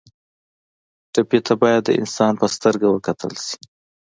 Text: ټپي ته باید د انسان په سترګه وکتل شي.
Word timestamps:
ټپي 1.13 1.39
ته 1.45 1.53
باید 1.61 1.81
د 1.85 1.89
انسان 2.01 2.33
په 2.41 2.45
سترګه 2.55 2.87
وکتل 2.89 3.33
شي. 3.45 3.57